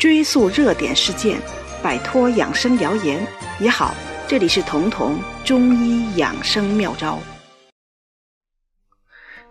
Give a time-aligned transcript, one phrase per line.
[0.00, 1.38] 追溯热点事件，
[1.82, 3.22] 摆脱养生谣言
[3.60, 3.94] 也好。
[4.26, 7.18] 这里是彤彤中医养生妙招。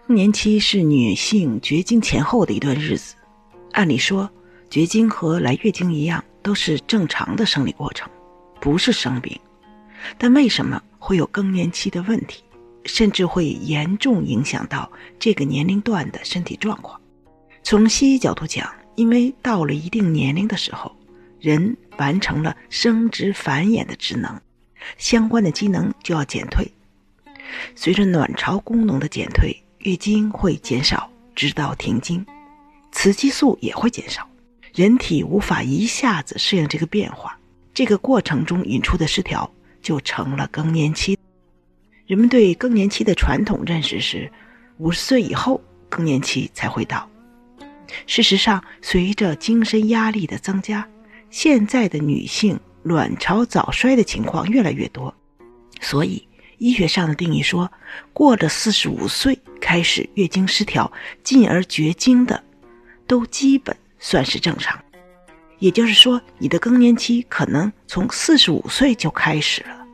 [0.07, 3.13] 更年期是女性绝经前后的一段日子，
[3.73, 4.27] 按理说，
[4.71, 8.09] 绝经和来月经一样，都是正常的生理过程，
[8.59, 9.39] 不是生病。
[10.17, 12.43] 但为什么会有更年期的问题，
[12.85, 16.99] 甚至会严重影响到这个年龄段的身体状况？
[17.61, 20.95] 从西医角度讲，因为到了一定年龄的时候，
[21.39, 24.39] 人完成了生殖繁衍的职能，
[24.97, 26.69] 相关的机能就要减退。
[27.75, 32.25] 随着卵巢功能的减退，月经会减少，直到停经，
[32.91, 34.27] 雌激素也会减少，
[34.73, 37.39] 人体无法一下子适应这个变化，
[37.73, 39.49] 这个过程中引出的失调
[39.81, 41.17] 就成了更年期。
[42.05, 44.31] 人们对更年期的传统认识是，
[44.77, 47.09] 五十岁以后更年期才会到。
[48.05, 50.87] 事实上，随着精神压力的增加，
[51.29, 55.13] 现在的女性卵巢早衰的情况越来越多。
[55.81, 57.71] 所以，医学上的定义说，
[58.13, 60.91] 过了四十五岁开始月经失调，
[61.23, 62.43] 进而绝经的，
[63.07, 64.77] 都基本算是正常。
[65.59, 69.85] 也就是说，你的更年期可能从四十五岁就开始了。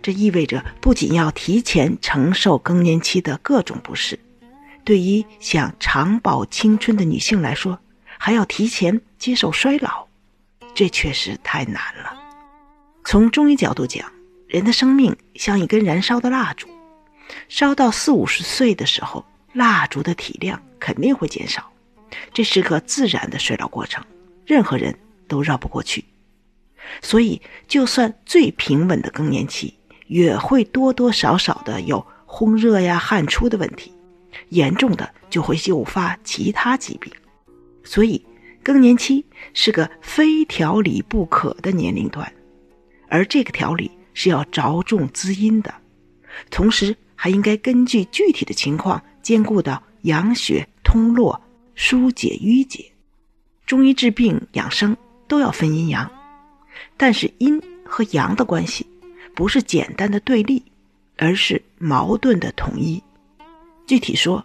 [0.00, 4.18] 这意味着，不仅要提前承受更年期的各种不适。
[4.84, 7.78] 对于想长保青春的女性来说，
[8.18, 10.06] 还要提前接受衰老，
[10.74, 12.14] 这确实太难了。
[13.02, 14.12] 从中医角度讲，
[14.46, 16.68] 人的生命像一根燃烧的蜡烛，
[17.48, 21.72] 烧到四五十岁的时候，蜡烛的体量肯定会减少，
[22.34, 24.04] 这是个自然的衰老过程，
[24.44, 26.04] 任何人都绕不过去。
[27.00, 29.72] 所以，就算最平稳的更年期，
[30.08, 33.93] 也会多多少少的有烘热呀、汗出的问题。
[34.50, 37.12] 严重的就会诱发其他疾病，
[37.82, 38.24] 所以
[38.62, 42.32] 更年期是个非调理不可的年龄段，
[43.08, 45.74] 而这个调理是要着重滋阴的，
[46.50, 51.40] 同时还应该根据具体的情况兼顾到养血通络、
[51.74, 52.84] 疏解瘀结。
[53.66, 56.10] 中医治病养生都要分阴阳，
[56.96, 58.86] 但是阴和阳的关系
[59.34, 60.62] 不是简单的对立，
[61.16, 63.02] 而是矛盾的统一。
[63.86, 64.44] 具体说，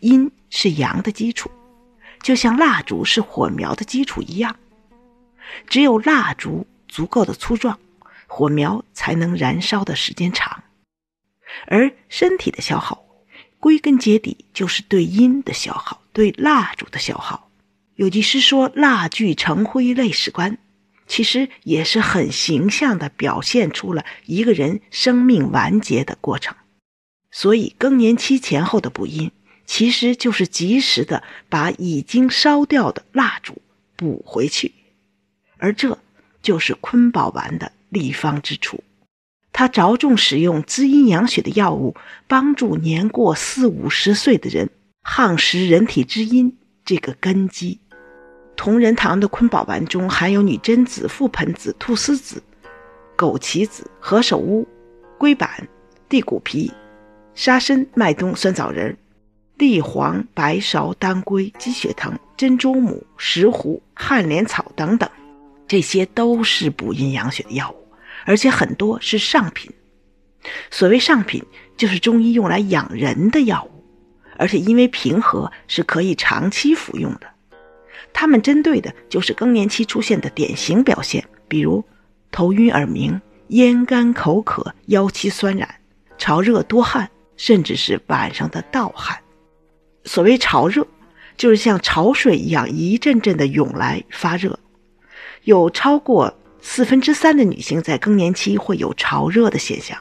[0.00, 1.50] 阴是阳的基础，
[2.22, 4.56] 就像蜡烛是火苗的基础一样。
[5.66, 7.78] 只有蜡烛足够的粗壮，
[8.26, 10.64] 火苗才能燃烧的时间长。
[11.66, 13.04] 而身体的消耗，
[13.58, 17.50] 归根结底就是对阴的消耗，对蜡烛的消耗。
[17.94, 20.58] 有句诗说“蜡炬成灰泪始干”，
[21.06, 26.56] 其实也是很形象的表现出了一个人生命完结的过程。
[27.36, 29.32] 所以，更年期前后的补阴，
[29.66, 33.60] 其实就是及时的把已经烧掉的蜡烛
[33.96, 34.72] 补回去，
[35.58, 35.98] 而这
[36.42, 38.84] 就是坤宝丸的立方之处。
[39.52, 41.96] 它着重使用滋阴养血的药物，
[42.28, 44.70] 帮助年过四五十岁的人
[45.02, 47.80] 夯实人体之阴这个根基。
[48.54, 52.40] 同仁堂的坤宝丸中含有女贞子、覆盆子、菟丝子、
[53.16, 54.68] 枸杞子、何首乌、
[55.18, 55.66] 龟板、
[56.08, 56.72] 地骨皮。
[57.34, 58.96] 沙参、麦冬、酸枣仁、
[59.58, 65.08] 地黄、白芍、当归、鸡血藤、珍珠母、石斛、旱莲草等等，
[65.66, 67.88] 这些都是补阴养血的药物，
[68.24, 69.70] 而且很多是上品。
[70.70, 71.42] 所谓上品，
[71.76, 73.84] 就是中医用来养人的药物，
[74.36, 77.26] 而且因为平和，是可以长期服用的。
[78.12, 81.84] 它们针对的就是更年期出现的典型表现，比如
[82.30, 85.68] 头晕耳鸣、咽干口渴、腰膝酸软、
[86.16, 87.10] 潮热多汗。
[87.36, 89.18] 甚至是晚上的盗汗。
[90.04, 90.86] 所谓潮热，
[91.36, 94.58] 就是像潮水一样一阵阵的涌来发热。
[95.44, 99.98] 有超过四分之三的女性在更年期会有潮热的现象。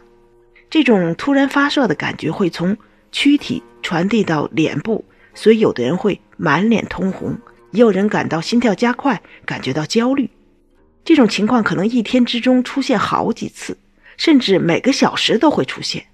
[0.70, 2.76] 这种突然发热的感觉会从
[3.12, 5.04] 躯体传递到脸部，
[5.36, 7.38] 所以有的人会满脸通红，
[7.72, 10.30] 也有人感到心跳加快，感觉到焦虑。
[11.06, 13.78] 这种情况可能一天之中出现好几次，
[14.18, 16.06] 甚至每个小时都会出现。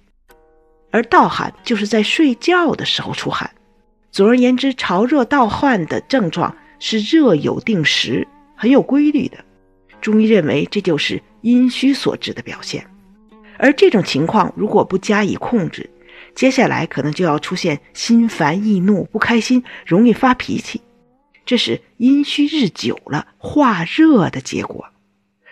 [0.90, 3.50] 而盗汗就是在睡觉的时候出汗。
[4.10, 8.26] 总而言之，潮热盗汗的症状是热有定时、
[8.56, 9.38] 很有规律的。
[10.00, 12.84] 中医认为这就是阴虚所致的表现。
[13.56, 15.88] 而这种情况如果不加以控制，
[16.34, 20.80] 接下来可能就要出现心烦易怒、不开心、容易发脾气，
[21.44, 24.86] 这是阴虚日久了化热的结果。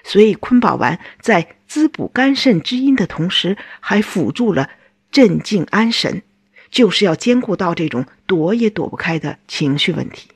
[0.04, 4.70] 所以，坤宝丸在滋补肝肾之阴的同时，还辅助了。
[5.10, 6.22] 镇静安神，
[6.70, 10.28] 就是要兼顾到这种躲也躲不开的情绪问题。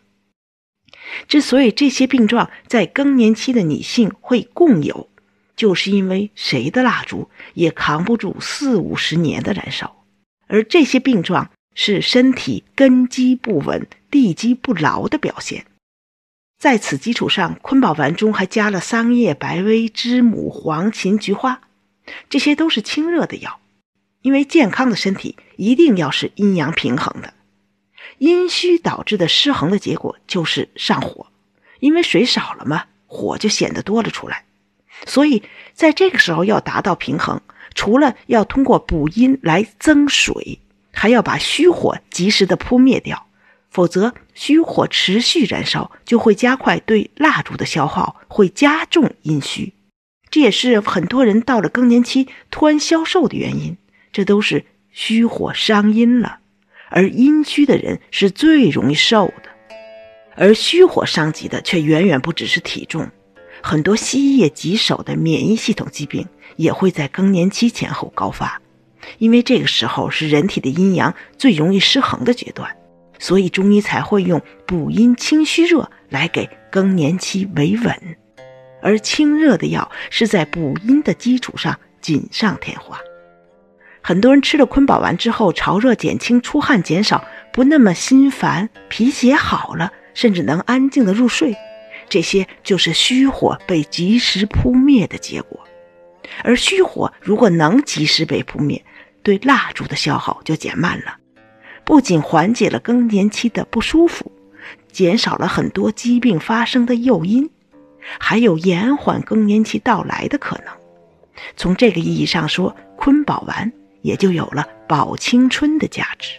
[1.29, 5.09] 之所以这些病状在更年期的女性会共有，
[5.57, 10.05] 就是因为谁的蜡烛也扛不住四五十年的燃烧，
[10.47, 15.67] 而这些病状是身体根基不稳、地基不牢的表现。
[16.59, 21.61] 在此基础上，坤宝丸中还加了桑叶、白薇、知母、黄芩、菊花，
[22.31, 23.59] 这些都是清热的药。
[24.23, 27.35] 因为健康的身体一定要是阴阳平衡的。
[28.19, 31.27] 阴虚导致的失衡的结果就是上火，
[31.81, 34.45] 因为水少了嘛，火就显得多了出来。
[35.07, 35.43] 所以
[35.75, 37.41] 在这个时候要达到平衡，
[37.75, 40.61] 除了要通过补阴来增水，
[40.93, 43.27] 还要把虚火及时的扑灭掉，
[43.71, 49.73] 否则虚火持续燃烧就会加快对蜡烛的消耗，会加重阴虚。
[50.31, 53.77] 这也是很多人到了更年期突然消瘦的原因，
[54.13, 56.39] 这都是虚火伤阴了。
[56.95, 59.49] 而阴虚的人是最容易瘦的，
[60.37, 63.09] 而虚火伤及的却远远不只是体重，
[63.63, 68.61] 很多西医也棘手的免疫系统疾病也会在更年期前后高发，
[69.17, 72.77] 因为这个时候是人体的阴阳最容易失衡的阶段，
[73.19, 78.17] 所以中医才会用补阴清虚热来给更年期维稳，
[78.83, 82.99] 而清热的药是在补阴的基础上锦上添花。
[84.03, 91.57] 很多人吃了坤宝丸之后，潮热减轻，出汗减少，不那么心烦，脾气也好了，甚至能安静的入睡。
[92.09, 95.61] 这些就是虚火被及时扑灭的结果。
[96.43, 98.85] 而虚火如果能及时被扑灭，
[99.23, 101.17] 对蜡烛的消耗就减慢了，
[101.85, 104.33] 不仅缓解了更年期的不舒服，
[104.91, 107.49] 减少了很多疾病发生的诱因，
[108.19, 110.67] 还有延缓更年期到来的可能。
[111.57, 113.73] 从这个意义上说，坤宝丸。
[114.03, 116.39] 也就有了保青春的价值。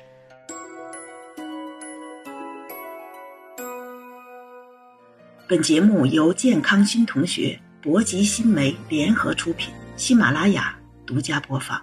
[5.48, 11.80] 本节目由健康新同学、博吉新媒联合出品，喜马拉雅独家播放。